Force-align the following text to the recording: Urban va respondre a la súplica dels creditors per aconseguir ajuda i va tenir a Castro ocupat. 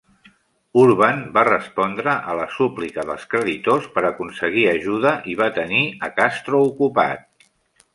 Urban 0.83 1.19
va 1.35 1.43
respondre 1.49 2.15
a 2.33 2.35
la 2.41 2.47
súplica 2.57 3.05
dels 3.11 3.29
creditors 3.35 3.89
per 3.99 4.07
aconseguir 4.11 4.67
ajuda 4.75 5.17
i 5.35 5.41
va 5.45 5.55
tenir 5.63 5.87
a 6.11 6.15
Castro 6.21 6.69
ocupat. 6.73 7.29